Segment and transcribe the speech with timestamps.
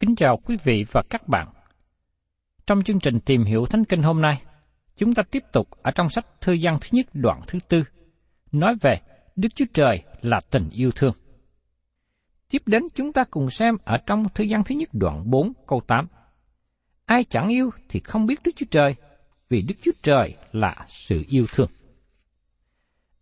[0.00, 1.48] Kính chào quý vị và các bạn.
[2.66, 4.42] Trong chương trình tìm hiểu Thánh Kinh hôm nay,
[4.96, 7.84] chúng ta tiếp tục ở trong sách Thư gian thứ nhất đoạn thứ tư,
[8.52, 9.00] nói về
[9.36, 11.14] Đức Chúa Trời là tình yêu thương.
[12.50, 15.80] Tiếp đến chúng ta cùng xem ở trong Thư gian thứ nhất đoạn 4 câu
[15.86, 16.06] 8.
[17.04, 18.94] Ai chẳng yêu thì không biết Đức Chúa Trời,
[19.48, 21.70] vì Đức Chúa Trời là sự yêu thương.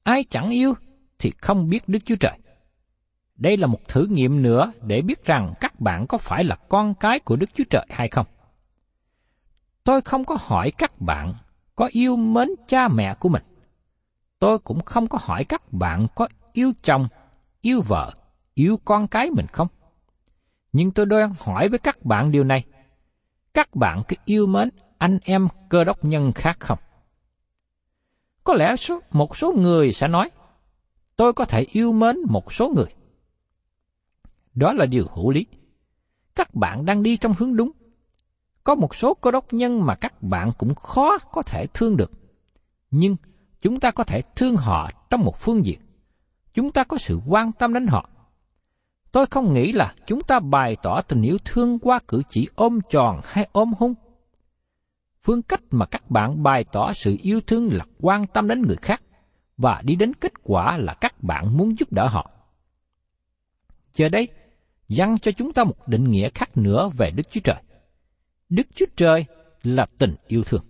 [0.02, 0.74] Ai chẳng yêu
[1.18, 2.38] thì không biết Đức Chúa Trời.
[3.36, 6.94] Đây là một thử nghiệm nữa để biết rằng các bạn có phải là con
[6.94, 8.26] cái của Đức Chúa Trời hay không.
[9.84, 11.34] Tôi không có hỏi các bạn
[11.76, 13.42] có yêu mến cha mẹ của mình.
[14.38, 17.08] Tôi cũng không có hỏi các bạn có yêu chồng,
[17.60, 18.12] yêu vợ,
[18.54, 19.68] yêu con cái mình không.
[20.72, 22.64] Nhưng tôi đang hỏi với các bạn điều này.
[23.54, 26.78] Các bạn có yêu mến anh em cơ đốc nhân khác không?
[28.44, 30.30] Có lẽ số, một số người sẽ nói,
[31.16, 32.94] tôi có thể yêu mến một số người.
[34.54, 35.46] Đó là điều hữu lý.
[36.36, 37.70] Các bạn đang đi trong hướng đúng.
[38.64, 42.10] Có một số cơ đốc nhân mà các bạn cũng khó có thể thương được.
[42.90, 43.16] Nhưng
[43.62, 45.80] chúng ta có thể thương họ trong một phương diện.
[46.54, 48.10] Chúng ta có sự quan tâm đến họ.
[49.12, 52.78] Tôi không nghĩ là chúng ta bày tỏ tình yêu thương qua cử chỉ ôm
[52.90, 53.94] tròn hay ôm hung.
[55.22, 58.76] Phương cách mà các bạn bày tỏ sự yêu thương là quan tâm đến người
[58.82, 59.02] khác
[59.56, 62.30] và đi đến kết quả là các bạn muốn giúp đỡ họ.
[63.94, 64.28] Giờ đây,
[64.88, 67.62] dăng cho chúng ta một định nghĩa khác nữa về Đức Chúa Trời.
[68.48, 69.24] Đức Chúa Trời
[69.62, 70.64] là tình yêu thương.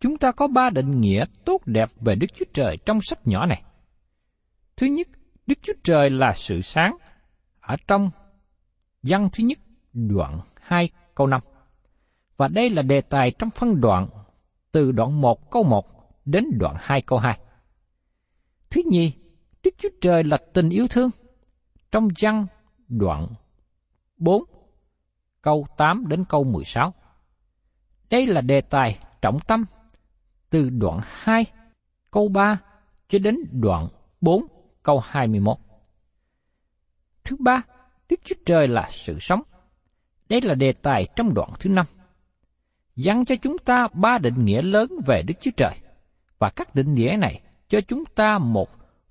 [0.00, 3.46] Chúng ta có ba định nghĩa tốt đẹp về Đức Chúa Trời trong sách nhỏ
[3.46, 3.62] này.
[4.76, 5.08] Thứ nhất,
[5.46, 6.96] Đức Chúa Trời là sự sáng.
[7.60, 8.10] Ở trong
[9.02, 9.58] văn thứ nhất,
[9.92, 11.40] đoạn 2 câu 5.
[12.36, 14.08] Và đây là đề tài trong phân đoạn
[14.72, 15.86] từ đoạn 1 câu 1
[16.24, 17.38] đến đoạn 2 câu 2.
[18.70, 19.12] Thứ nhì,
[19.62, 21.10] Đức Chúa Trời là tình yêu thương.
[21.92, 22.46] Trong văn
[22.92, 23.26] đoạn
[24.16, 24.44] 4,
[25.42, 26.94] câu 8 đến câu 16.
[28.10, 29.64] Đây là đề tài trọng tâm
[30.50, 31.44] từ đoạn 2,
[32.10, 32.60] câu 3
[33.08, 33.88] cho đến đoạn
[34.20, 34.46] 4,
[34.82, 35.56] câu 21.
[37.24, 37.62] Thứ ba,
[38.08, 39.42] Đức Chúa Trời là sự sống.
[40.28, 41.86] Đây là đề tài trong đoạn thứ năm.
[42.96, 45.74] Dặn cho chúng ta ba định nghĩa lớn về Đức Chúa Trời,
[46.38, 48.68] và các định nghĩa này cho chúng ta một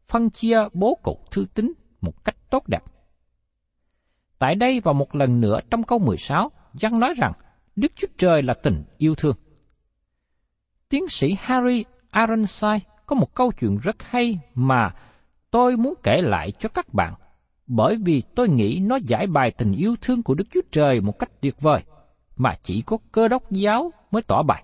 [0.07, 2.83] phân chia bố cục thư tính một cách tốt đẹp.
[4.41, 7.33] Tại đây và một lần nữa trong câu 16, Giăng nói rằng
[7.75, 9.35] Đức Chúa Trời là tình yêu thương.
[10.89, 14.95] Tiến sĩ Harry Ironside có một câu chuyện rất hay mà
[15.51, 17.13] tôi muốn kể lại cho các bạn,
[17.67, 21.19] bởi vì tôi nghĩ nó giải bài tình yêu thương của Đức Chúa Trời một
[21.19, 21.83] cách tuyệt vời,
[22.35, 24.63] mà chỉ có cơ đốc giáo mới tỏ bài.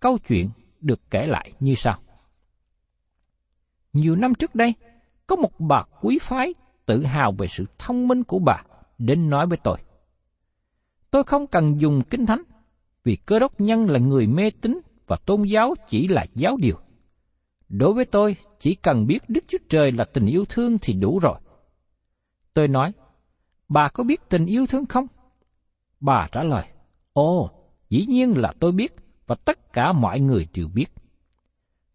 [0.00, 1.98] Câu chuyện được kể lại như sau.
[3.92, 4.74] Nhiều năm trước đây,
[5.26, 6.52] có một bà quý phái
[6.92, 8.62] tự hào về sự thông minh của bà
[8.98, 9.78] đến nói với tôi.
[11.10, 12.42] Tôi không cần dùng kinh thánh,
[13.04, 16.76] vì cơ đốc nhân là người mê tín và tôn giáo chỉ là giáo điều.
[17.68, 21.18] Đối với tôi, chỉ cần biết Đức Chúa Trời là tình yêu thương thì đủ
[21.18, 21.38] rồi.
[22.54, 22.92] Tôi nói,
[23.68, 25.06] bà có biết tình yêu thương không?
[26.00, 26.64] Bà trả lời,
[27.12, 27.50] ồ,
[27.88, 28.96] dĩ nhiên là tôi biết
[29.26, 30.86] và tất cả mọi người đều biết.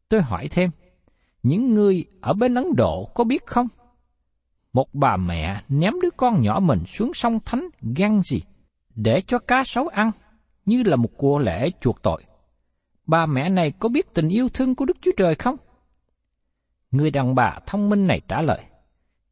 [0.10, 0.70] Tôi hỏi thêm,
[1.44, 3.68] những người ở bên Ấn Độ có biết không?
[4.74, 8.42] Một bà mẹ ném đứa con nhỏ mình xuống sông Thánh gan gì
[8.96, 10.12] để cho cá sấu ăn
[10.66, 12.24] như là một của lễ chuộc tội.
[13.06, 15.56] Bà mẹ này có biết tình yêu thương của Đức Chúa Trời không?
[16.92, 18.64] Người đàn bà thông minh này trả lời,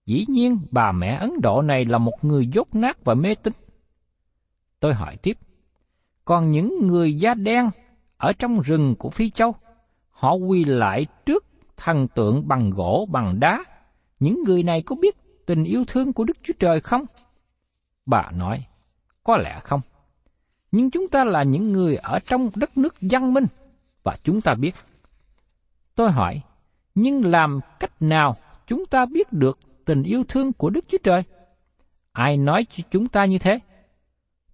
[0.06, 3.54] dĩ nhiên bà mẹ Ấn Độ này là một người dốt nát và mê tín.
[4.80, 5.38] Tôi hỏi tiếp,
[6.26, 7.70] còn những người da đen
[8.18, 9.56] ở trong rừng của Phi Châu,
[10.12, 11.46] họ quỳ lại trước
[11.78, 13.64] thần tượng bằng gỗ bằng đá,
[14.20, 17.06] những người này có biết tình yêu thương của Đức Chúa Trời không?
[18.06, 18.66] Bà nói,
[19.24, 19.82] có lẽ không.
[20.72, 23.46] Nhưng chúng ta là những người ở trong đất nước văn minh,
[24.04, 24.76] và chúng ta biết.
[25.96, 26.42] Tôi hỏi,
[26.96, 28.38] nhưng làm cách nào
[28.68, 31.24] chúng ta biết được tình yêu thương của Đức Chúa Trời?
[32.12, 33.60] Ai nói cho chúng ta như thế?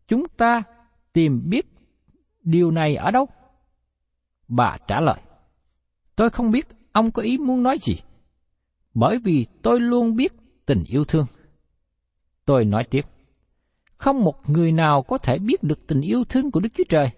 [0.08, 0.64] Chúng ta
[1.14, 1.66] tìm biết
[2.42, 3.28] điều này ở đâu?
[4.48, 5.20] Bà trả lời,
[6.16, 7.96] tôi không biết ông có ý muốn nói gì,
[8.94, 10.34] bởi vì tôi luôn biết
[10.72, 11.26] tình yêu thương.
[12.46, 13.06] Tôi nói tiếp,
[13.98, 17.10] không một người nào có thể biết được tình yêu thương của Đức Chúa Trời,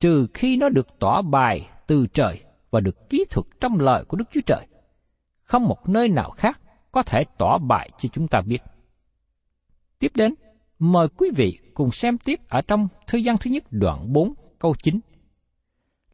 [0.00, 4.16] trừ khi nó được tỏ bài từ trời và được kỹ thuật trong lời của
[4.16, 4.66] Đức Chúa Trời.
[5.42, 6.60] Không một nơi nào khác
[6.92, 8.62] có thể tỏ bài cho chúng ta biết.
[9.98, 10.34] Tiếp đến,
[10.78, 14.74] mời quý vị cùng xem tiếp ở trong thư gian thứ nhất đoạn 4 câu
[14.82, 15.00] 9.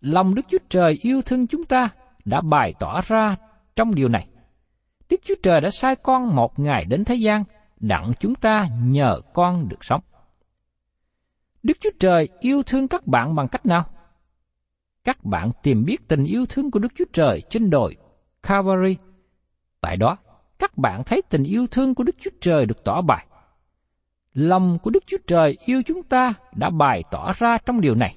[0.00, 1.88] Lòng Đức Chúa Trời yêu thương chúng ta
[2.24, 3.36] đã bày tỏ ra
[3.76, 4.26] trong điều này.
[5.10, 7.44] Đức Chúa Trời đã sai con một ngày đến thế gian,
[7.80, 10.00] đặng chúng ta nhờ con được sống.
[11.62, 13.84] Đức Chúa Trời yêu thương các bạn bằng cách nào?
[15.04, 17.96] Các bạn tìm biết tình yêu thương của Đức Chúa Trời trên đồi
[18.42, 18.96] Calvary.
[19.80, 20.16] Tại đó,
[20.58, 23.26] các bạn thấy tình yêu thương của Đức Chúa Trời được tỏ bày.
[24.32, 28.16] Lòng của Đức Chúa Trời yêu chúng ta đã bày tỏ ra trong điều này.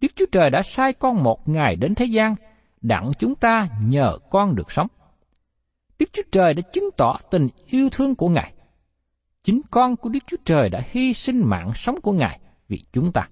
[0.00, 2.34] Đức Chúa Trời đã sai con một ngày đến thế gian,
[2.80, 4.88] đặng chúng ta nhờ con được sống.
[6.00, 8.52] Đức Chúa Trời đã chứng tỏ tình yêu thương của Ngài.
[9.44, 13.12] Chính con của Đức Chúa Trời đã hy sinh mạng sống của Ngài vì chúng
[13.12, 13.28] ta.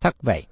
[0.00, 0.46] Thật vậy,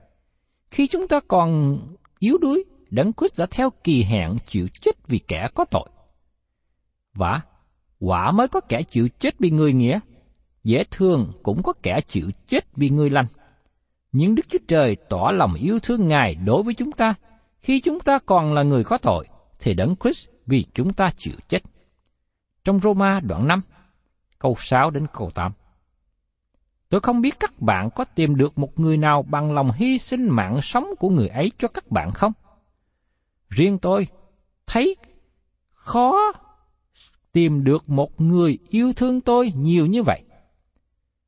[0.70, 1.78] khi chúng ta còn
[2.18, 5.88] yếu đuối, Đấng Christ đã theo kỳ hạn chịu chết vì kẻ có tội.
[7.14, 7.40] Và
[8.00, 10.00] quả mới có kẻ chịu chết vì người nghĩa,
[10.64, 13.26] dễ thương cũng có kẻ chịu chết vì người lành.
[14.12, 17.14] Nhưng Đức Chúa Trời tỏ lòng yêu thương Ngài đối với chúng ta,
[17.58, 19.26] khi chúng ta còn là người có tội,
[19.60, 21.62] thì Đấng Christ vì chúng ta chịu chết.
[22.64, 23.60] Trong Roma đoạn 5,
[24.38, 25.52] câu 6 đến câu 8.
[26.88, 30.28] Tôi không biết các bạn có tìm được một người nào bằng lòng hy sinh
[30.28, 32.32] mạng sống của người ấy cho các bạn không?
[33.48, 34.06] Riêng tôi
[34.66, 34.96] thấy
[35.72, 36.32] khó
[37.32, 40.22] tìm được một người yêu thương tôi nhiều như vậy.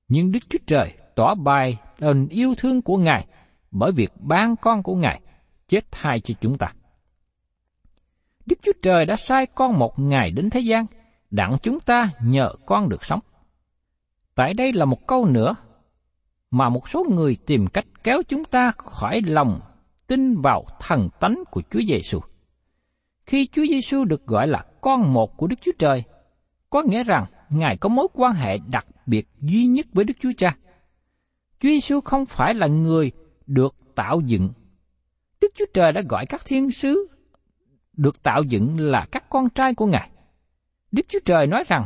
[0.08, 3.26] Nhưng Đức Chúa Trời tỏ bài tình yêu thương của Ngài
[3.70, 5.20] bởi việc ban con của Ngài
[5.68, 6.72] chết thay cho chúng ta.
[8.50, 10.86] Đức Chúa Trời đã sai con một ngày đến thế gian,
[11.30, 13.20] đặng chúng ta nhờ con được sống.
[14.34, 15.54] Tại đây là một câu nữa
[16.50, 19.60] mà một số người tìm cách kéo chúng ta khỏi lòng
[20.06, 22.20] tin vào thần tánh của Chúa Giêsu.
[23.26, 26.04] Khi Chúa Giêsu được gọi là con một của Đức Chúa Trời,
[26.70, 30.32] có nghĩa rằng Ngài có mối quan hệ đặc biệt duy nhất với Đức Chúa
[30.36, 30.56] Cha.
[31.60, 33.12] Chúa Giêsu không phải là người
[33.46, 34.50] được tạo dựng.
[35.40, 37.06] Đức Chúa Trời đã gọi các thiên sứ
[38.00, 40.10] được tạo dựng là các con trai của Ngài.
[40.92, 41.84] Đức Chúa Trời nói rằng,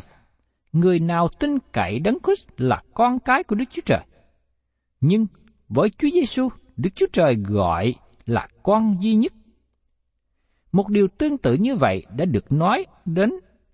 [0.72, 4.00] người nào tin cậy Đấng Christ là con cái của Đức Chúa Trời.
[5.00, 5.26] Nhưng
[5.68, 7.94] với Chúa Giêsu, Đức Chúa Trời gọi
[8.26, 9.32] là con duy nhất.
[10.72, 13.32] Một điều tương tự như vậy đã được nói đến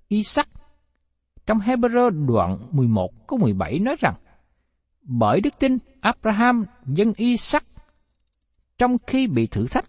[0.09, 0.49] Isaac.
[1.47, 4.15] Trong Hebrew đoạn 11 câu 17 nói rằng,
[5.03, 7.65] bởi đức tin Abraham dân Isaac
[8.79, 9.87] trong khi bị thử thách,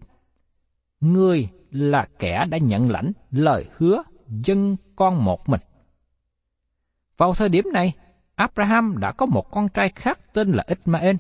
[1.00, 5.62] người là kẻ đã nhận lãnh lời hứa dân con một mình.
[7.18, 7.94] Vào thời điểm này,
[8.36, 11.16] Abraham đã có một con trai khác tên là Ismael,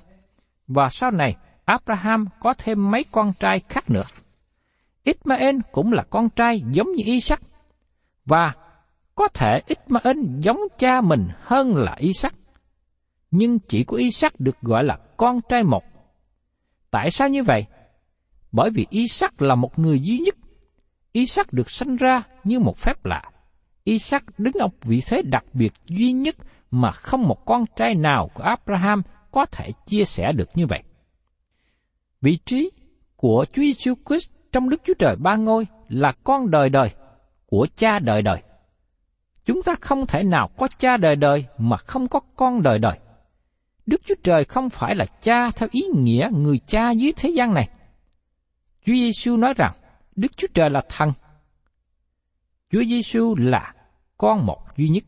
[0.67, 4.03] và sau này Abraham có thêm mấy con trai khác nữa.
[5.03, 7.41] Ismael cũng là con trai giống như Isaac,
[8.25, 8.53] và
[9.15, 12.33] có thể Ismael giống cha mình hơn là Isaac.
[13.31, 15.83] nhưng chỉ có Isaac được gọi là con trai một.
[16.91, 17.65] Tại sao như vậy?
[18.51, 20.35] Bởi vì Isaac là một người duy nhất.
[21.11, 23.23] Isaac được sinh ra như một phép lạ.
[23.83, 26.35] Isaac đứng ở vị thế đặc biệt duy nhất
[26.71, 29.01] mà không một con trai nào của Abraham
[29.31, 30.83] có thể chia sẻ được như vậy.
[32.21, 32.71] Vị trí
[33.15, 36.89] của Chúa Giêsu Christ trong Đức Chúa Trời ba ngôi là con đời đời
[37.45, 38.41] của cha đời đời.
[39.45, 42.99] Chúng ta không thể nào có cha đời đời mà không có con đời đời.
[43.85, 47.53] Đức Chúa Trời không phải là cha theo ý nghĩa người cha dưới thế gian
[47.53, 47.69] này.
[48.85, 49.73] Chúa Giêsu nói rằng
[50.15, 51.11] Đức Chúa Trời là thần.
[52.69, 53.73] Chúa Giêsu là
[54.17, 55.03] con một duy nhất.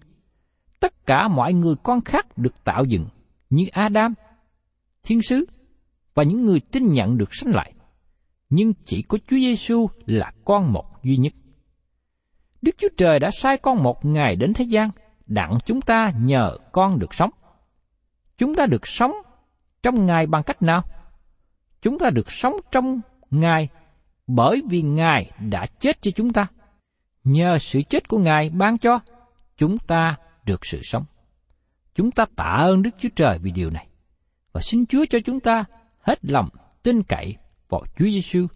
[0.79, 3.07] Tất cả mọi người con khác được tạo dựng
[3.49, 4.13] như Adam,
[5.03, 5.45] thiên sứ
[6.13, 7.73] và những người tin nhận được sanh lại.
[8.49, 11.33] Nhưng chỉ có Chúa Giêsu là con một duy nhất.
[12.61, 14.89] Đức Chúa Trời đã sai con một ngày đến thế gian,
[15.25, 17.31] đặng chúng ta nhờ con được sống.
[18.37, 19.11] Chúng ta được sống
[19.83, 20.81] trong Ngài bằng cách nào?
[21.81, 23.69] Chúng ta được sống trong Ngài
[24.27, 26.47] bởi vì Ngài đã chết cho chúng ta.
[27.23, 28.99] Nhờ sự chết của Ngài ban cho,
[29.57, 31.05] chúng ta được sự sống.
[31.95, 33.87] Chúng ta tạ ơn Đức Chúa Trời vì điều này.
[34.51, 35.65] Và xin Chúa cho chúng ta
[35.99, 36.49] hết lòng
[36.83, 37.35] tin cậy
[37.69, 38.47] vào Chúa Giêsu,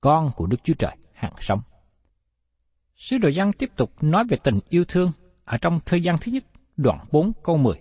[0.00, 1.60] con của Đức Chúa Trời hàng sống.
[2.96, 5.12] Sứ đồ Giăng tiếp tục nói về tình yêu thương
[5.44, 6.44] ở trong thời gian thứ nhất,
[6.76, 7.74] đoạn 4 câu 10.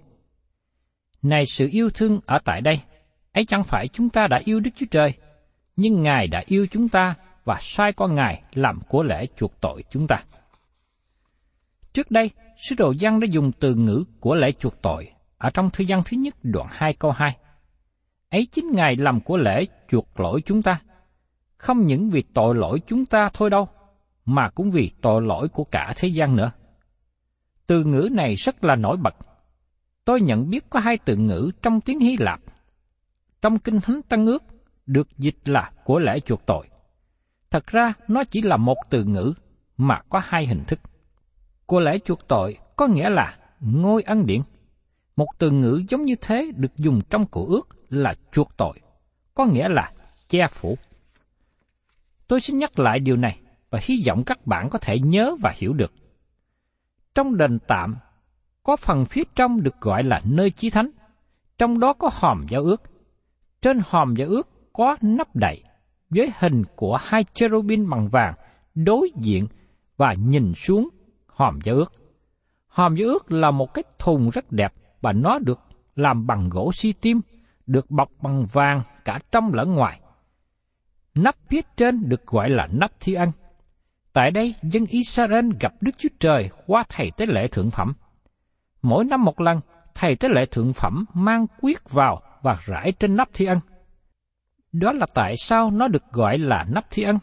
[1.21, 2.81] Này sự yêu thương ở tại đây,
[3.31, 5.13] ấy chẳng phải chúng ta đã yêu Đức Chúa Trời,
[5.75, 7.15] nhưng Ngài đã yêu chúng ta
[7.45, 10.23] và sai con Ngài làm của lễ chuộc tội chúng ta.
[11.93, 15.69] Trước đây, sứ đồ Giăng đã dùng từ ngữ của lễ chuộc tội ở trong
[15.69, 17.37] thư văn thứ nhất đoạn 2 câu 2.
[18.29, 20.81] Ấy chính Ngài làm của lễ chuộc lỗi chúng ta,
[21.57, 23.67] không những vì tội lỗi chúng ta thôi đâu,
[24.25, 26.51] mà cũng vì tội lỗi của cả thế gian nữa.
[27.67, 29.15] Từ ngữ này rất là nổi bật.
[30.05, 32.39] Tôi nhận biết có hai từ ngữ trong tiếng Hy Lạp.
[33.41, 34.43] Trong Kinh Thánh Tân Ước
[34.85, 36.67] được dịch là của lễ chuộc tội.
[37.51, 39.33] Thật ra nó chỉ là một từ ngữ
[39.77, 40.79] mà có hai hình thức.
[41.65, 44.41] Của lễ chuộc tội có nghĩa là ngôi ân điển.
[45.15, 48.79] Một từ ngữ giống như thế được dùng trong cổ ước là chuộc tội,
[49.35, 49.91] có nghĩa là
[50.27, 50.77] che phủ.
[52.27, 55.53] Tôi xin nhắc lại điều này và hy vọng các bạn có thể nhớ và
[55.55, 55.93] hiểu được.
[57.15, 57.95] Trong đền tạm,
[58.63, 60.89] có phần phía trong được gọi là nơi chí thánh,
[61.57, 62.81] trong đó có hòm giao ước.
[63.61, 65.63] Trên hòm giao ước có nắp đậy
[66.09, 68.33] với hình của hai cherubin bằng vàng
[68.75, 69.47] đối diện
[69.97, 70.89] và nhìn xuống
[71.27, 71.93] hòm giao ước.
[72.67, 75.59] Hòm giao ước là một cái thùng rất đẹp và nó được
[75.95, 77.21] làm bằng gỗ si tim,
[77.67, 79.99] được bọc bằng vàng cả trong lẫn ngoài.
[81.15, 83.31] Nắp phía trên được gọi là nắp thi ân.
[84.13, 87.93] Tại đây, dân Israel gặp Đức Chúa Trời qua thầy tế lễ thượng phẩm.
[88.81, 89.59] Mỗi năm một lần,
[89.95, 93.59] thầy tế lễ thượng phẩm mang quyết vào và rải trên nắp thi ân.
[94.73, 97.19] Đó là tại sao nó được gọi là nắp thi ân,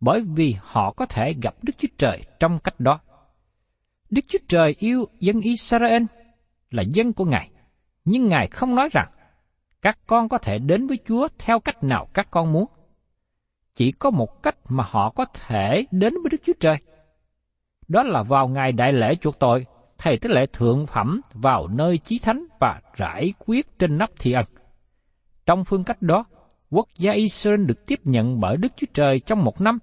[0.00, 3.00] bởi vì họ có thể gặp Đức Chúa Trời trong cách đó.
[4.10, 6.02] Đức Chúa Trời yêu dân Israel
[6.70, 7.50] là dân của Ngài,
[8.04, 9.08] nhưng Ngài không nói rằng
[9.82, 12.66] các con có thể đến với Chúa theo cách nào các con muốn.
[13.74, 16.76] Chỉ có một cách mà họ có thể đến với Đức Chúa Trời.
[17.88, 19.66] Đó là vào ngày đại lễ chuộc tội,
[19.98, 24.32] thầy tế lễ thượng phẩm vào nơi chí thánh và rải quyết trên nắp thi
[24.32, 24.44] ân.
[25.46, 26.24] Trong phương cách đó,
[26.72, 29.78] quốc gia Israel được tiếp nhận bởi Đức Chúa Trời trong một năm,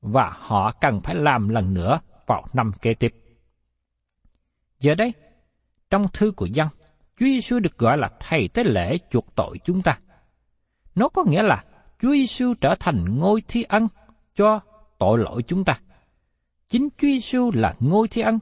[0.00, 3.14] và họ cần phải làm lần nữa vào năm kế tiếp.
[4.80, 5.12] Giờ đây,
[5.90, 6.68] trong thư của dân,
[7.18, 9.98] Chúa Giêsu được gọi là thầy tế lễ chuộc tội chúng ta.
[10.94, 11.64] Nó có nghĩa là
[12.00, 13.88] Chúa Giêsu trở thành ngôi thi ân
[14.36, 14.60] cho
[14.98, 15.80] tội lỗi chúng ta.
[16.68, 18.38] Chính Chúa Giêsu là ngôi thi ân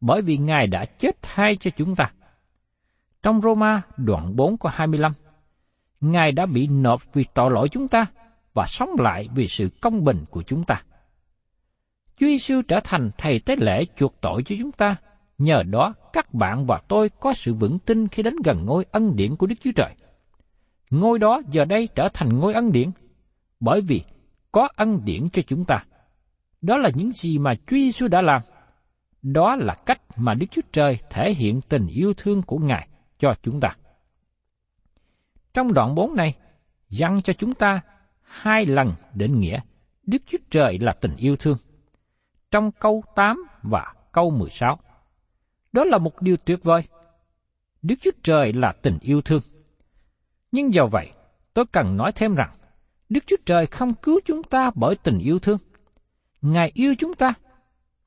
[0.00, 2.12] bởi vì Ngài đã chết thay cho chúng ta.
[3.22, 5.12] Trong Roma đoạn 4 có 25,
[6.04, 8.06] Ngài đã bị nộp vì tội lỗi chúng ta
[8.54, 10.82] và sống lại vì sự công bình của chúng ta.
[12.16, 14.96] Chúa Giêsu trở thành thầy tế lễ chuộc tội cho chúng ta,
[15.38, 19.16] nhờ đó các bạn và tôi có sự vững tin khi đến gần ngôi ân
[19.16, 19.94] điển của Đức Chúa Trời.
[20.90, 22.90] Ngôi đó giờ đây trở thành ngôi ân điển,
[23.60, 24.02] bởi vì
[24.52, 25.84] có ân điển cho chúng ta.
[26.62, 28.42] Đó là những gì mà Chúa Giêsu đã làm.
[29.22, 33.34] Đó là cách mà Đức Chúa Trời thể hiện tình yêu thương của Ngài cho
[33.42, 33.76] chúng ta.
[35.54, 36.34] Trong đoạn 4 này,
[36.88, 37.80] dặn cho chúng ta
[38.22, 39.60] hai lần định nghĩa
[40.06, 41.58] Đức Chúa Trời là tình yêu thương.
[42.50, 44.78] Trong câu 8 và câu 16.
[45.72, 46.82] Đó là một điều tuyệt vời.
[47.82, 49.40] Đức Chúa Trời là tình yêu thương.
[50.52, 51.10] Nhưng do vậy,
[51.54, 52.52] tôi cần nói thêm rằng,
[53.08, 55.58] Đức Chúa Trời không cứu chúng ta bởi tình yêu thương.
[56.42, 57.34] Ngài yêu chúng ta,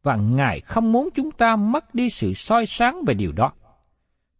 [0.03, 3.51] và Ngài không muốn chúng ta mất đi sự soi sáng về điều đó.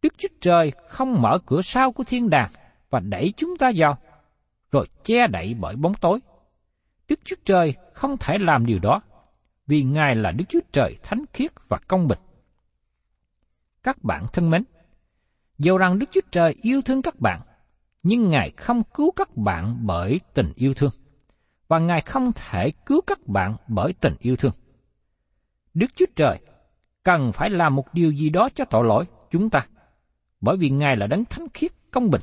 [0.01, 2.51] Đức Chúa Trời không mở cửa sau của thiên đàng
[2.89, 3.97] và đẩy chúng ta vào,
[4.71, 6.19] rồi che đậy bởi bóng tối.
[7.07, 9.01] Đức Chúa Trời không thể làm điều đó,
[9.67, 12.19] vì Ngài là Đức Chúa Trời thánh khiết và công bình.
[13.83, 14.63] Các bạn thân mến,
[15.57, 17.41] dầu rằng Đức Chúa Trời yêu thương các bạn,
[18.03, 20.91] nhưng Ngài không cứu các bạn bởi tình yêu thương,
[21.67, 24.53] và Ngài không thể cứu các bạn bởi tình yêu thương.
[25.73, 26.39] Đức Chúa Trời
[27.03, 29.67] cần phải làm một điều gì đó cho tội lỗi chúng ta,
[30.41, 32.21] bởi vì Ngài là đấng thánh khiết công bình.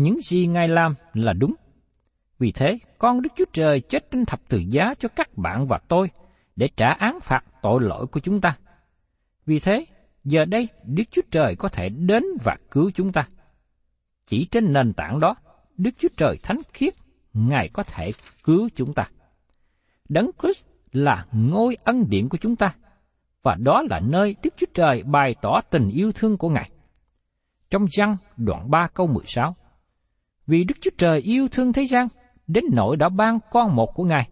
[0.00, 1.54] Những gì Ngài làm là đúng.
[2.38, 5.78] Vì thế, con Đức Chúa Trời chết trên thập tự giá cho các bạn và
[5.88, 6.10] tôi
[6.56, 8.56] để trả án phạt tội lỗi của chúng ta.
[9.46, 9.84] Vì thế,
[10.24, 13.28] giờ đây Đức Chúa Trời có thể đến và cứu chúng ta.
[14.26, 15.36] Chỉ trên nền tảng đó,
[15.76, 16.94] Đức Chúa Trời thánh khiết,
[17.32, 18.12] Ngài có thể
[18.44, 19.08] cứu chúng ta.
[20.08, 22.74] Đấng Christ là ngôi ân điển của chúng ta,
[23.42, 26.70] và đó là nơi Đức Chúa Trời bày tỏ tình yêu thương của Ngài.
[27.70, 29.56] Trong văn đoạn 3 câu 16,
[30.50, 32.08] vì Đức Chúa Trời yêu thương thế gian,
[32.46, 34.28] đến nỗi đã ban con một của Ngài,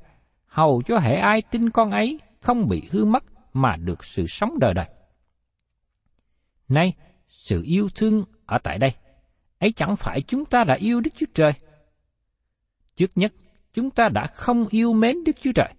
[0.46, 4.58] hầu cho hệ ai tin con ấy không bị hư mất mà được sự sống
[4.58, 4.86] đời đời.
[6.68, 6.92] Nay,
[7.28, 8.94] sự yêu thương ở tại đây,
[9.58, 11.52] ấy chẳng phải chúng ta đã yêu Đức Chúa Trời.
[12.96, 13.32] Trước nhất,
[13.74, 15.74] chúng ta đã không yêu mến Đức Chúa Trời.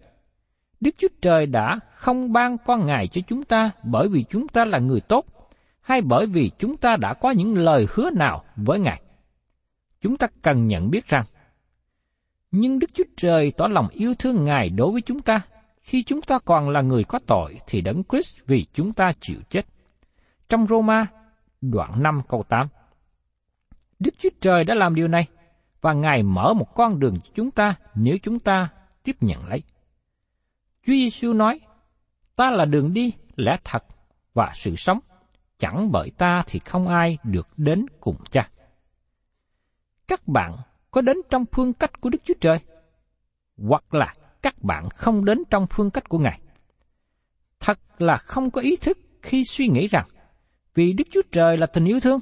[0.79, 4.65] Đức Chúa Trời đã không ban con Ngài cho chúng ta bởi vì chúng ta
[4.65, 5.25] là người tốt,
[5.81, 9.01] hay bởi vì chúng ta đã có những lời hứa nào với Ngài.
[10.01, 11.23] Chúng ta cần nhận biết rằng,
[12.51, 15.41] nhưng Đức Chúa Trời tỏ lòng yêu thương Ngài đối với chúng ta,
[15.81, 19.39] khi chúng ta còn là người có tội thì đấng Christ vì chúng ta chịu
[19.49, 19.65] chết.
[20.49, 21.07] Trong Roma,
[21.61, 22.67] đoạn 5 câu 8.
[23.99, 25.27] Đức Chúa Trời đã làm điều này,
[25.81, 28.69] và Ngài mở một con đường cho chúng ta nếu chúng ta
[29.03, 29.63] tiếp nhận lấy.
[30.85, 31.59] Chúa Giêsu nói,
[32.35, 33.83] ta là đường đi, lẽ thật
[34.33, 34.99] và sự sống,
[35.59, 38.49] chẳng bởi ta thì không ai được đến cùng cha.
[40.09, 40.55] Các bạn
[40.91, 42.59] có đến trong phương cách của Đức Chúa Trời?
[43.57, 46.39] Hoặc là các bạn không đến trong phương cách của Ngài?
[47.59, 50.05] Thật là không có ý thức khi suy nghĩ rằng
[50.75, 52.19] vì Đức Chúa Trời là tình yêu thương,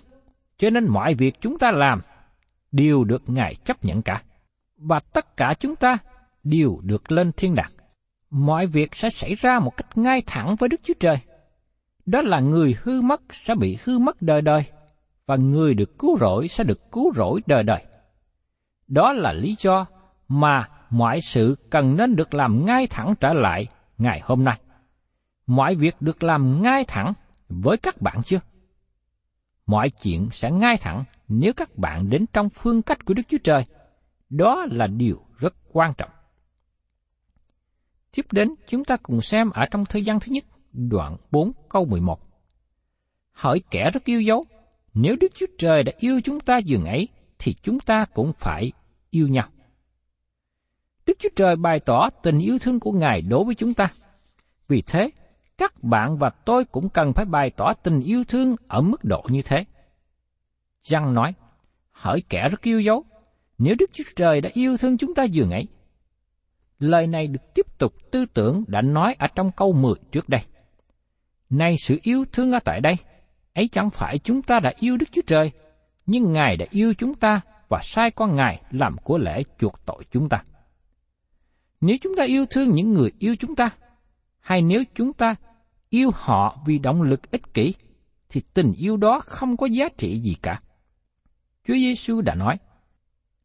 [0.58, 2.02] cho nên mọi việc chúng ta làm
[2.72, 4.24] đều được Ngài chấp nhận cả.
[4.78, 5.98] Và tất cả chúng ta
[6.44, 7.72] đều được lên thiên đàng
[8.30, 11.18] mọi việc sẽ xảy ra một cách ngay thẳng với Đức Chúa Trời.
[12.06, 14.66] Đó là người hư mất sẽ bị hư mất đời đời,
[15.28, 17.86] và người được cứu rỗi sẽ được cứu rỗi đời đời.
[18.88, 19.86] Đó là lý do
[20.28, 24.60] mà mọi sự cần nên được làm ngay thẳng trở lại ngày hôm nay.
[25.48, 27.14] Mọi việc được làm ngay thẳng
[27.50, 28.40] với các bạn chưa?
[29.66, 33.38] Mọi chuyện sẽ ngay thẳng nếu các bạn đến trong phương cách của Đức Chúa
[33.44, 33.66] Trời.
[34.30, 36.10] Đó là điều rất quan trọng.
[38.16, 41.86] Tiếp đến, chúng ta cùng xem ở trong thời gian thứ nhất, đoạn 4 câu
[41.86, 42.20] 11.
[43.32, 44.46] Hỏi kẻ rất yêu dấu,
[45.00, 47.08] nếu Đức Chúa Trời đã yêu chúng ta dường ấy,
[47.40, 48.72] thì chúng ta cũng phải
[49.10, 49.48] yêu nhau.
[51.06, 53.88] Đức Chúa Trời bày tỏ tình yêu thương của Ngài đối với chúng ta.
[54.68, 55.10] Vì thế,
[55.58, 59.26] các bạn và tôi cũng cần phải bày tỏ tình yêu thương ở mức độ
[59.30, 59.66] như thế.
[60.84, 61.34] Giăng nói,
[61.92, 63.06] Hỡi kẻ rất yêu dấu,
[63.58, 65.68] nếu Đức Chúa Trời đã yêu thương chúng ta dường ấy,
[66.80, 70.42] Lời này được tiếp tục tư tưởng đã nói ở trong câu 10 trước đây.
[71.50, 72.96] Nay sự yêu thương ở tại đây,
[73.58, 75.52] ấy chẳng phải chúng ta đã yêu Đức Chúa Trời,
[76.06, 80.04] nhưng Ngài đã yêu chúng ta và sai con Ngài làm của lễ chuộc tội
[80.12, 80.44] chúng ta.
[81.82, 83.70] Nếu chúng ta yêu thương những người yêu chúng ta,
[84.40, 85.36] hay nếu chúng ta
[85.90, 87.74] yêu họ vì động lực ích kỷ,
[88.30, 90.62] thì tình yêu đó không có giá trị gì cả.
[91.68, 92.58] Chúa Giêsu đã nói,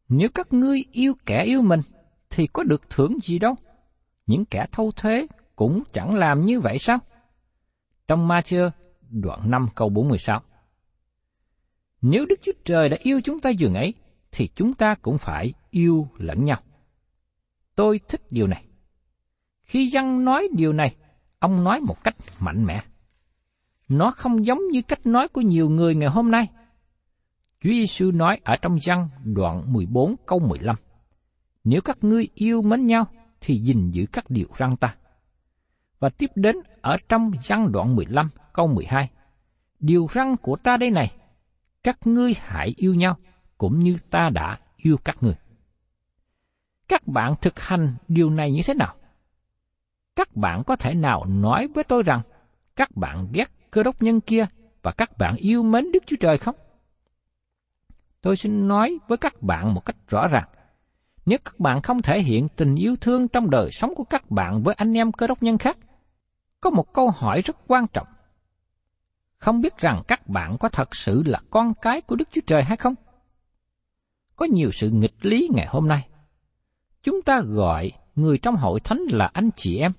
[0.09, 1.81] nếu các ngươi yêu kẻ yêu mình,
[2.29, 3.55] thì có được thưởng gì đâu.
[4.25, 6.97] Những kẻ thâu thuế cũng chẳng làm như vậy sao?
[8.07, 8.71] Trong ma chơ,
[9.13, 10.41] đoạn 5 câu 46.
[12.01, 13.93] Nếu Đức Chúa Trời đã yêu chúng ta dường ấy,
[14.31, 16.59] thì chúng ta cũng phải yêu lẫn nhau.
[17.75, 18.65] Tôi thích điều này.
[19.63, 20.95] Khi dân nói điều này,
[21.39, 22.83] ông nói một cách mạnh mẽ.
[23.89, 26.47] Nó không giống như cách nói của nhiều người ngày hôm nay.
[27.63, 30.75] Chúa Giêsu nói ở trong dân đoạn 14 câu 15.
[31.63, 33.05] Nếu các ngươi yêu mến nhau,
[33.41, 34.95] thì gìn giữ các điều răn ta.
[35.99, 39.09] Và tiếp đến ở trong dân đoạn 15 câu 12.
[39.79, 41.11] Điều răn của ta đây này,
[41.83, 43.17] các ngươi hãy yêu nhau,
[43.57, 45.33] cũng như ta đã yêu các ngươi.
[46.87, 48.95] Các bạn thực hành điều này như thế nào?
[50.15, 52.21] Các bạn có thể nào nói với tôi rằng
[52.75, 54.45] các bạn ghét cơ đốc nhân kia
[54.81, 56.55] và các bạn yêu mến Đức Chúa Trời không?
[58.21, 60.49] Tôi xin nói với các bạn một cách rõ ràng–
[61.25, 64.63] nếu các bạn không thể hiện tình yêu thương trong đời sống của các bạn
[64.63, 65.77] với anh em cơ đốc nhân khác,
[66.61, 68.07] có một câu hỏi rất quan trọng
[69.43, 72.63] không biết rằng các bạn có thật sự là con cái của Đức Chúa Trời
[72.63, 72.95] hay không?
[74.35, 76.07] Có nhiều sự nghịch lý ngày hôm nay.
[77.01, 79.91] Chúng ta gọi người trong hội thánh là anh chị em,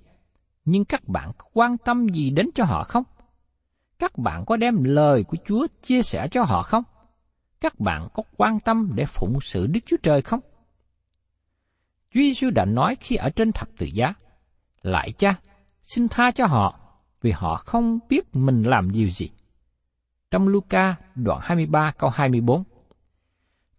[0.64, 3.04] nhưng các bạn có quan tâm gì đến cho họ không?
[3.98, 6.84] Các bạn có đem lời của Chúa chia sẻ cho họ không?
[7.60, 10.40] Các bạn có quan tâm để phụng sự Đức Chúa Trời không?
[12.14, 14.14] Chúa Giêsu đã nói khi ở trên thập tự giá,
[14.82, 15.34] lại cha,
[15.82, 16.83] xin tha cho họ,
[17.24, 19.30] vì họ không biết mình làm điều gì.
[20.30, 22.64] Trong Luca đoạn 23 câu 24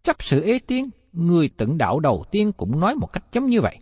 [0.04, 3.62] Chấp sự ế tiếng, người tận đạo đầu tiên cũng nói một cách giống như
[3.62, 3.78] vậy.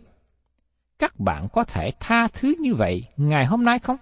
[0.98, 3.96] Các bạn có thể tha thứ như vậy ngày hôm nay không?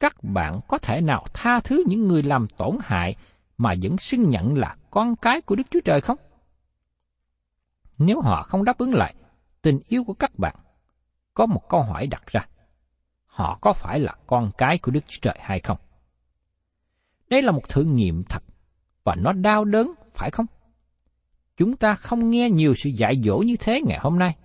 [0.00, 3.16] Các bạn có thể nào tha thứ những người làm tổn hại
[3.58, 6.18] mà vẫn xưng nhận là con cái của Đức Chúa Trời không?
[7.98, 9.14] Nếu họ không đáp ứng lại
[9.62, 10.56] tình yêu của các bạn,
[11.34, 12.46] có một câu hỏi đặt ra.
[13.32, 15.78] Họ có phải là con cái của Đức Chúa Trời hay không?
[17.30, 18.42] Đây là một thử nghiệm thật,
[19.04, 20.46] và nó đau đớn, phải không?
[21.56, 24.36] Chúng ta không nghe nhiều sự dạy dỗ như thế ngày hôm nay.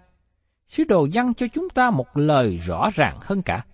[0.67, 3.65] Sứ đồ văn cho chúng ta một lời rõ ràng hơn cả.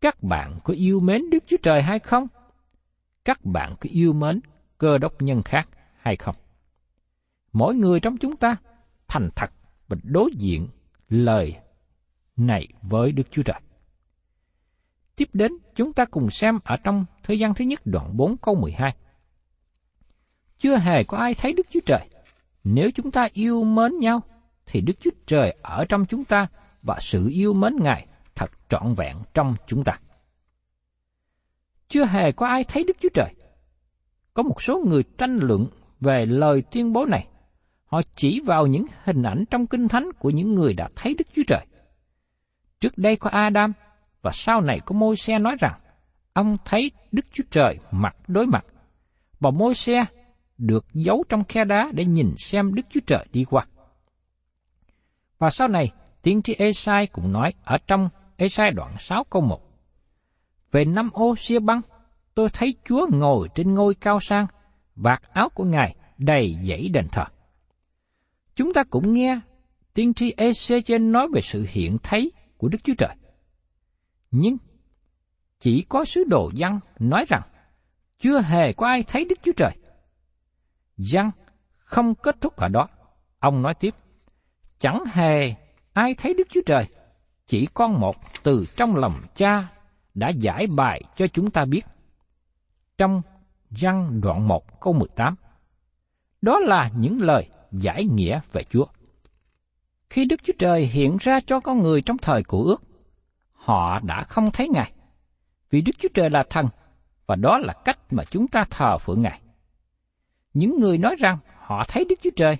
[0.00, 2.26] Các bạn có yêu mến Đức Chúa Trời hay không?
[3.24, 4.40] Các bạn có yêu mến
[4.78, 5.68] cơ đốc nhân khác
[5.98, 6.36] hay không?
[7.52, 8.56] Mỗi người trong chúng ta
[9.08, 9.50] thành thật
[9.88, 10.68] và đối diện
[11.08, 11.56] lời
[12.36, 13.60] này với Đức Chúa Trời.
[15.18, 18.54] Tiếp đến, chúng ta cùng xem ở trong thời gian thứ nhất đoạn 4 câu
[18.54, 18.96] 12.
[20.58, 22.08] Chưa hề có ai thấy Đức Chúa Trời.
[22.64, 24.20] Nếu chúng ta yêu mến nhau,
[24.66, 26.46] thì Đức Chúa Trời ở trong chúng ta
[26.82, 30.00] và sự yêu mến Ngài thật trọn vẹn trong chúng ta.
[31.88, 33.34] Chưa hề có ai thấy Đức Chúa Trời.
[34.34, 35.66] Có một số người tranh luận
[36.00, 37.28] về lời tuyên bố này.
[37.84, 41.28] Họ chỉ vào những hình ảnh trong kinh thánh của những người đã thấy Đức
[41.34, 41.66] Chúa Trời.
[42.80, 43.72] Trước đây có Adam
[44.28, 45.80] và sau này có môi xe nói rằng
[46.32, 48.64] ông thấy Đức Chúa Trời mặt đối mặt.
[49.40, 50.04] Và môi xe
[50.58, 53.66] được giấu trong khe đá để nhìn xem Đức Chúa Trời đi qua.
[55.38, 55.90] Và sau này,
[56.22, 59.60] tiên tri Esai cũng nói ở trong Esai đoạn 6 câu 1.
[60.72, 61.80] Về năm ô xia băng,
[62.34, 64.46] tôi thấy Chúa ngồi trên ngôi cao sang,
[64.96, 67.24] vạt áo của Ngài đầy dãy đền thờ.
[68.54, 69.40] Chúng ta cũng nghe
[69.94, 73.14] tiên tri Ezechiel nói về sự hiện thấy của Đức Chúa Trời.
[74.30, 74.56] Nhưng
[75.60, 77.42] chỉ có sứ đồ dân nói rằng
[78.18, 79.76] chưa hề có ai thấy Đức Chúa Trời.
[80.96, 81.30] Dân
[81.78, 82.88] không kết thúc ở đó.
[83.38, 83.94] Ông nói tiếp,
[84.78, 85.54] chẳng hề
[85.92, 86.86] ai thấy Đức Chúa Trời,
[87.46, 89.68] chỉ con một từ trong lòng cha
[90.14, 91.86] đã giải bài cho chúng ta biết.
[92.98, 93.22] Trong
[93.70, 95.34] văn đoạn 1 câu 18.
[96.42, 98.84] Đó là những lời giải nghĩa về Chúa.
[100.10, 102.82] Khi Đức Chúa Trời hiện ra cho con người trong thời của ước,
[103.58, 104.92] họ đã không thấy Ngài.
[105.70, 106.68] Vì Đức Chúa Trời là thần,
[107.26, 109.40] và đó là cách mà chúng ta thờ phượng Ngài.
[110.54, 112.56] Những người nói rằng họ thấy Đức Chúa Trời,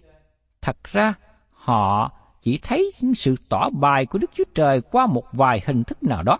[0.63, 1.15] thật ra
[1.51, 5.85] họ chỉ thấy những sự tỏ bài của Đức Chúa Trời qua một vài hình
[5.85, 6.39] thức nào đó.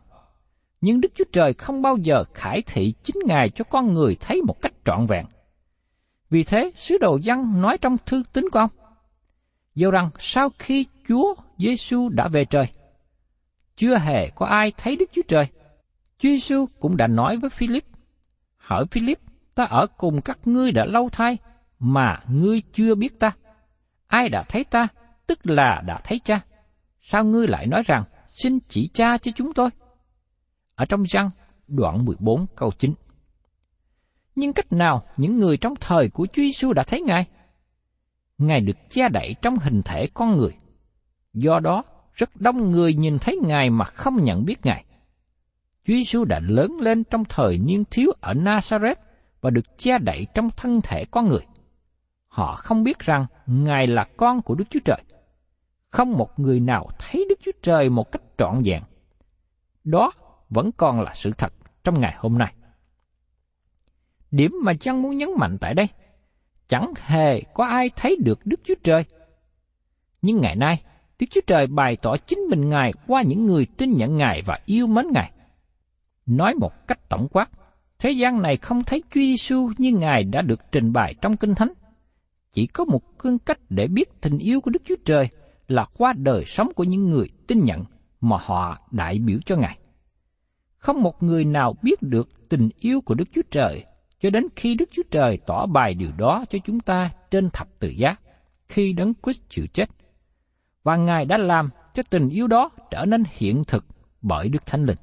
[0.81, 4.43] Nhưng Đức Chúa Trời không bao giờ khải thị chính Ngài cho con người thấy
[4.43, 5.27] một cách trọn vẹn.
[6.31, 8.71] Vì thế, sứ đồ văn nói trong thư tín của ông,
[9.75, 12.67] dù rằng sau khi Chúa Giêsu đã về trời,
[13.79, 15.47] chưa hề có ai thấy Đức Chúa Trời.
[16.19, 17.85] Chúa Giêsu cũng đã nói với Philip,
[18.57, 19.19] hỏi Philip,
[19.55, 21.39] ta ở cùng các ngươi đã lâu thay,
[21.79, 23.31] mà ngươi chưa biết ta.
[24.07, 24.89] Ai đã thấy ta,
[25.27, 26.41] tức là đã thấy cha.
[27.01, 29.71] Sao ngươi lại nói rằng, xin chỉ cha cho chúng tôi?
[30.75, 31.31] Ở trong răng,
[31.69, 32.95] đoạn 14 câu 9.
[34.35, 37.27] Nhưng cách nào những người trong thời của Chúa Giêsu đã thấy Ngài?
[38.39, 40.57] Ngài được che đậy trong hình thể con người.
[41.33, 41.85] Do đó,
[42.19, 44.85] rất đông người nhìn thấy Ngài mà không nhận biết Ngài.
[45.85, 48.95] Chúa Giêsu đã lớn lên trong thời niên thiếu ở Nazareth
[49.41, 51.47] và được che đậy trong thân thể con người.
[52.29, 55.03] Họ không biết rằng Ngài là con của Đức Chúa Trời.
[55.91, 58.83] Không một người nào thấy Đức Chúa Trời một cách trọn vẹn.
[59.85, 60.13] Đó
[60.49, 61.53] vẫn còn là sự thật
[61.85, 62.55] trong ngày hôm nay.
[64.31, 65.89] Điểm mà chăng muốn nhấn mạnh tại đây,
[66.69, 69.05] chẳng hề có ai thấy được Đức Chúa Trời.
[70.23, 70.83] Nhưng ngày nay,
[71.19, 74.59] Đức Chúa Trời bày tỏ chính mình Ngài qua những người tin nhận Ngài và
[74.67, 75.33] yêu mến Ngài.
[76.27, 77.51] Nói một cách tổng quát,
[77.99, 81.55] thế gian này không thấy Chúa Giêsu như Ngài đã được trình bày trong Kinh
[81.55, 81.73] Thánh.
[82.53, 85.29] Chỉ có một cương cách để biết tình yêu của Đức Chúa Trời
[85.69, 87.85] là qua đời sống của những người tin nhận
[88.21, 89.79] mà họ đại biểu cho Ngài.
[90.77, 93.85] Không một người nào biết được tình yêu của Đức Chúa Trời
[94.21, 97.69] cho đến khi Đức Chúa Trời tỏ bài điều đó cho chúng ta trên thập
[97.79, 98.17] tự giá,
[98.69, 99.91] khi đấng Christ chịu chết
[100.89, 103.87] và Ngài đã làm cho tình yêu đó trở nên hiện thực
[104.23, 104.97] bởi Đức Thánh Linh.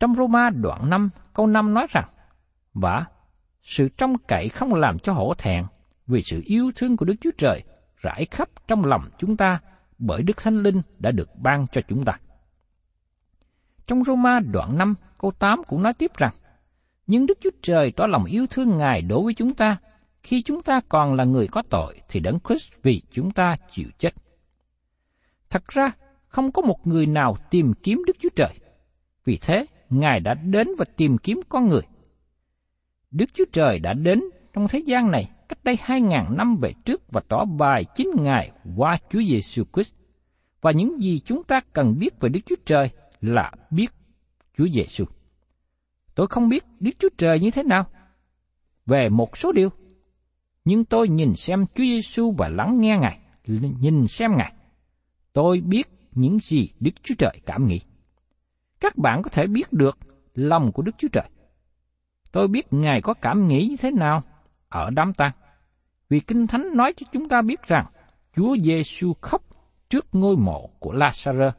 [0.00, 2.08] Trong Roma đoạn 5 câu 5 nói rằng,
[2.74, 3.04] Và
[3.62, 5.64] sự trông cậy không làm cho hổ thẹn
[6.06, 7.62] vì sự yêu thương của Đức Chúa Trời
[7.96, 9.60] rải khắp trong lòng chúng ta
[9.98, 12.18] bởi Đức Thánh Linh đã được ban cho chúng ta.
[13.86, 16.32] Trong Roma đoạn 5 câu 8 cũng nói tiếp rằng,
[17.06, 19.76] Nhưng Đức Chúa Trời tỏ lòng yêu thương Ngài đối với chúng ta,
[20.22, 23.88] khi chúng ta còn là người có tội thì đấng Christ vì chúng ta chịu
[23.98, 24.14] chết.
[25.52, 25.92] Thật ra,
[26.28, 28.54] không có một người nào tìm kiếm Đức Chúa Trời.
[29.24, 31.80] Vì thế, Ngài đã đến và tìm kiếm con người.
[33.10, 34.20] Đức Chúa Trời đã đến
[34.52, 38.10] trong thế gian này cách đây hai ngàn năm về trước và tỏ bài chính
[38.20, 39.94] Ngài qua Chúa Giêsu Christ.
[40.60, 43.92] Và những gì chúng ta cần biết về Đức Chúa Trời là biết
[44.58, 45.04] Chúa Giêsu.
[46.14, 47.84] Tôi không biết Đức Chúa Trời như thế nào
[48.86, 49.68] về một số điều,
[50.64, 53.18] nhưng tôi nhìn xem Chúa Giêsu và lắng nghe Ngài,
[53.80, 54.52] nhìn xem Ngài.
[55.32, 57.80] Tôi biết những gì Đức Chúa Trời cảm nghĩ.
[58.80, 59.98] Các bạn có thể biết được
[60.34, 61.28] lòng của Đức Chúa Trời.
[62.32, 64.22] Tôi biết Ngài có cảm nghĩ như thế nào
[64.68, 65.32] ở đám tang.
[66.08, 67.86] Vì Kinh Thánh nói cho chúng ta biết rằng
[68.36, 69.42] Chúa Giêsu khóc
[69.88, 71.52] trước ngôi mộ của Lazarus.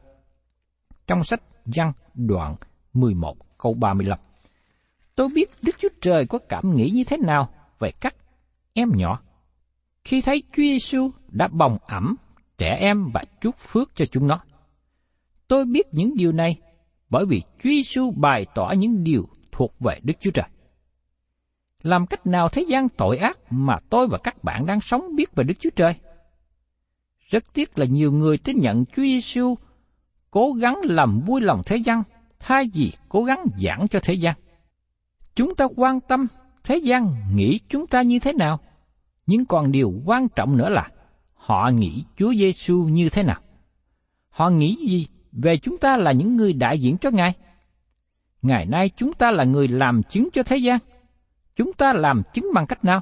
[1.08, 2.56] Trong sách Giăng đoạn
[2.94, 4.20] 11 câu 35.
[5.16, 8.16] Tôi biết Đức Chúa Trời có cảm nghĩ như thế nào về các
[8.74, 9.20] em nhỏ.
[10.04, 12.16] Khi thấy Chúa Giêsu đã bồng ẩm
[12.58, 14.40] trẻ em và chúc phước cho chúng nó.
[15.48, 16.56] Tôi biết những điều này
[17.10, 20.46] bởi vì Chúa Giêsu bày tỏ những điều thuộc về Đức Chúa Trời.
[21.82, 25.36] Làm cách nào thế gian tội ác mà tôi và các bạn đang sống biết
[25.36, 25.96] về Đức Chúa Trời?
[27.30, 29.56] Rất tiếc là nhiều người tin nhận Chúa Giêsu
[30.32, 32.04] cố gắng làm vui lòng thế gian
[32.40, 34.36] thay vì cố gắng giảng cho thế gian.
[35.36, 36.28] Chúng ta quan tâm
[36.64, 38.60] thế gian nghĩ chúng ta như thế nào,
[39.28, 40.90] nhưng còn điều quan trọng nữa là
[41.44, 43.42] họ nghĩ Chúa Giêsu như thế nào.
[44.30, 47.34] Họ nghĩ gì về chúng ta là những người đại diện cho Ngài?
[48.42, 50.80] Ngày nay chúng ta là người làm chứng cho thế gian.
[51.56, 53.02] Chúng ta làm chứng bằng cách nào?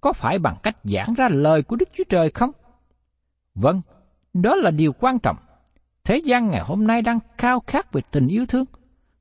[0.00, 2.50] Có phải bằng cách giảng ra lời của Đức Chúa Trời không?
[3.54, 3.80] Vâng,
[4.34, 5.36] đó là điều quan trọng.
[6.04, 8.64] Thế gian ngày hôm nay đang khao khát về tình yêu thương,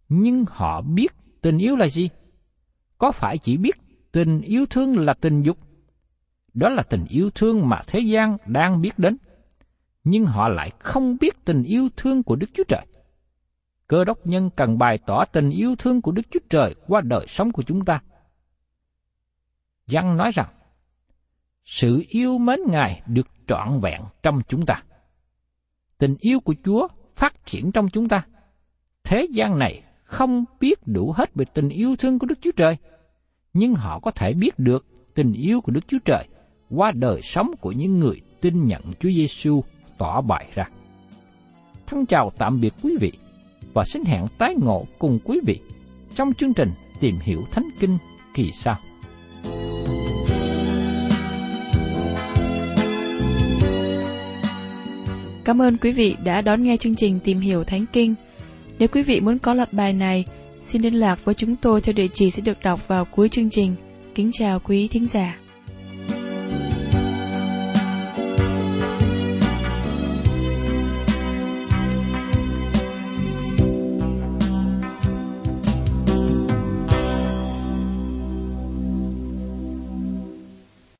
[0.09, 2.09] nhưng họ biết tình yêu là gì?
[2.97, 3.75] Có phải chỉ biết
[4.11, 5.57] tình yêu thương là tình dục?
[6.55, 9.17] Đó là tình yêu thương mà thế gian đang biết đến.
[10.03, 12.85] Nhưng họ lại không biết tình yêu thương của Đức Chúa Trời.
[13.87, 17.25] Cơ đốc nhân cần bày tỏ tình yêu thương của Đức Chúa Trời qua đời
[17.27, 18.01] sống của chúng ta.
[19.87, 20.47] Giăng nói rằng,
[21.63, 24.83] sự yêu mến Ngài được trọn vẹn trong chúng ta.
[25.97, 28.25] Tình yêu của Chúa phát triển trong chúng ta.
[29.03, 32.77] Thế gian này không biết đủ hết về tình yêu thương của Đức Chúa Trời,
[33.53, 36.27] nhưng họ có thể biết được tình yêu của Đức Chúa Trời
[36.69, 39.63] qua đời sống của những người tin nhận Chúa Giêsu
[39.97, 40.65] tỏ bày ra.
[41.87, 43.11] Thân chào tạm biệt quý vị
[43.73, 45.59] và xin hẹn tái ngộ cùng quý vị
[46.15, 47.97] trong chương trình Tìm hiểu Thánh Kinh
[48.33, 48.75] kỳ sau.
[55.45, 58.15] Cảm ơn quý vị đã đón nghe chương trình Tìm hiểu Thánh Kinh.
[58.79, 60.25] Nếu quý vị muốn có loạt bài này,
[60.65, 63.49] xin liên lạc với chúng tôi theo địa chỉ sẽ được đọc vào cuối chương
[63.49, 63.75] trình.
[64.15, 65.39] Kính chào quý thính giả.